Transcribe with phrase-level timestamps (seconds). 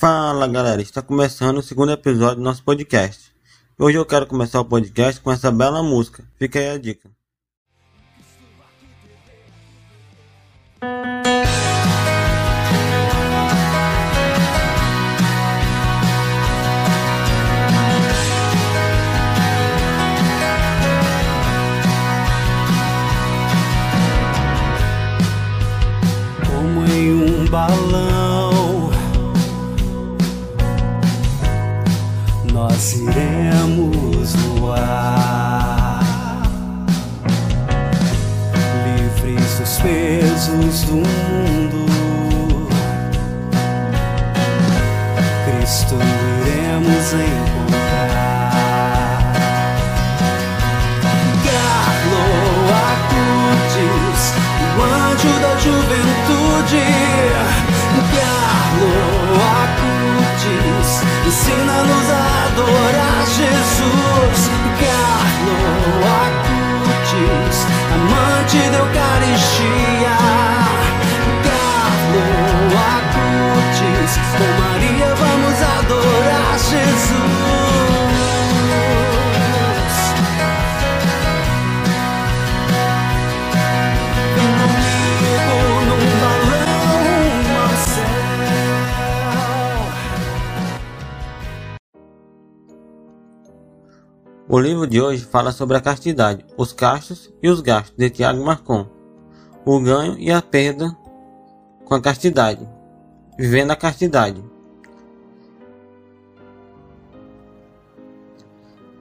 [0.00, 3.30] Fala galera, está começando o segundo episódio do nosso podcast.
[3.78, 6.24] Hoje eu quero começar o podcast com essa bela música.
[6.38, 7.10] Fica aí a dica.
[26.46, 28.09] Como em um balão,
[32.60, 36.02] nós iremos voar,
[38.84, 41.86] livres dos pesos do mundo.
[45.46, 45.94] Cristo
[46.42, 47.59] iremos encontrar.
[68.50, 69.89] Amante da Eucaristia.
[94.52, 98.44] O livro de hoje fala sobre a castidade, os castos e os gastos de Tiago
[98.44, 98.84] Marcon,
[99.64, 100.90] o ganho e a perda
[101.84, 102.68] com a castidade,
[103.38, 104.42] vivendo a castidade.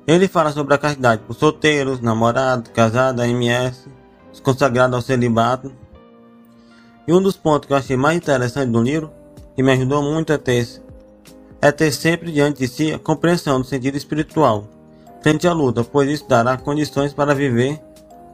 [0.05, 3.89] Ele fala sobre a castidade por solteiros, namorados, casados, MS,
[4.31, 5.73] os consagrados ao celibato.
[7.07, 9.11] E um dos pontos que eu achei mais interessante do livro,
[9.55, 10.67] que me ajudou muito a ter,
[11.59, 14.77] é ter sempre diante de si a compreensão do sentido espiritual
[15.21, 17.79] frente à luta, pois isso dará condições para viver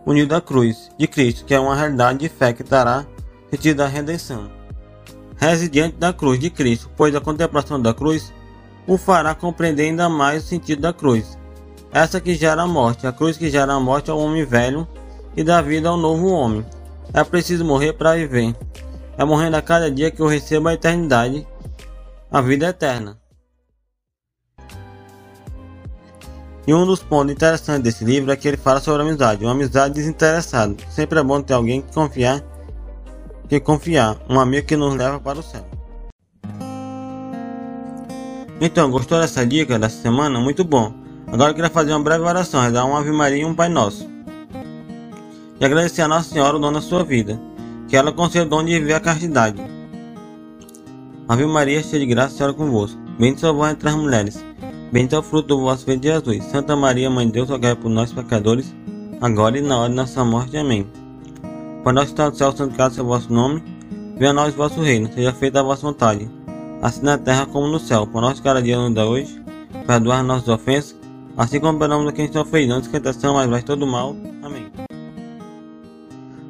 [0.06, 3.06] unido à cruz de Cristo, que é uma realidade de fé que dará
[3.50, 4.50] sentido à redenção.
[5.38, 8.32] Reze diante da cruz de Cristo, pois a contemplação da cruz
[8.88, 11.38] o fará compreender ainda mais o sentido da cruz.
[11.92, 14.88] Essa que gera a morte, a cruz que gera a morte ao homem velho
[15.36, 16.66] e dá vida ao novo homem.
[17.14, 18.56] É preciso morrer para viver.
[19.18, 21.48] É morrendo a cada dia que eu recebo a eternidade,
[22.30, 23.18] a vida eterna.
[26.68, 29.52] E um dos pontos interessantes desse livro é que ele fala sobre a amizade, uma
[29.52, 30.76] amizade desinteressada.
[30.90, 32.44] Sempre é bom ter alguém que confiar,
[33.48, 35.64] que confiar, um amigo que nos leva para o céu.
[38.60, 40.40] Então, gostou dessa dica dessa semana?
[40.40, 40.92] Muito bom.
[41.28, 44.10] Agora eu queria fazer uma breve oração, rezar uma Ave Maria e um Pai Nosso.
[45.60, 47.40] E agradecer a Nossa Senhora, o dono da sua vida,
[47.88, 49.62] que ela conceda o dom de viver a castidade.
[51.28, 53.00] Ave Maria, cheia de graça, Senhora é convosco.
[53.20, 54.46] Bendita sois vós entre as mulheres.
[54.96, 56.42] Bendito é o fruto do vosso ventre, Jesus.
[56.46, 58.74] Santa Maria, Mãe de Deus, rogai por nós, pecadores,
[59.20, 60.56] agora e na hora de nossa morte.
[60.56, 60.88] Amém.
[61.84, 63.62] Pai nosso está no céu, santificado seja o vosso nome.
[64.18, 66.30] Venha a nós o vosso reino, seja feita a vossa vontade,
[66.82, 68.08] assim na terra como no céu.
[68.08, 69.44] Por nosso cada dia nos dá hoje.
[69.86, 70.96] Perdoar nossas ofensas,
[71.36, 72.76] assim como perdoamos a quem está ofendido.
[72.76, 74.16] Não esquentação, mas vai todo mal.
[74.42, 74.72] Amém.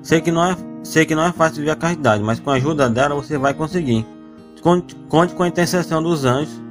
[0.04, 2.58] Sei que, não é, sei que não é fácil viver a caridade, mas com a
[2.58, 4.06] ajuda dela você vai conseguir.
[4.62, 6.64] Conte, conte com a intercessão dos anjos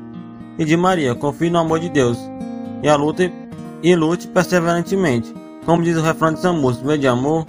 [0.59, 2.19] e de Maria, confie no amor de Deus
[2.83, 3.31] e a luta
[3.83, 5.35] e lute perseverantemente.
[5.65, 7.47] Como diz o refrão de Samus, meio de amor,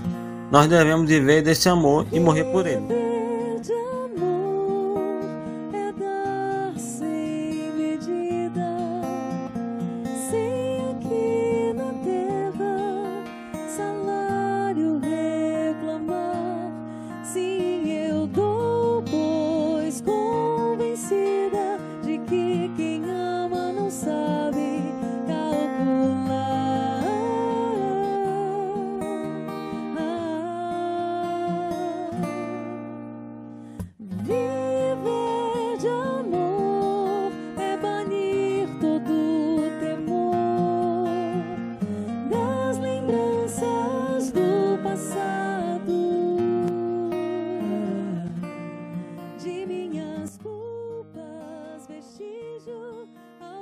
[0.51, 3.04] nós devemos viver desse amor e morrer por ele.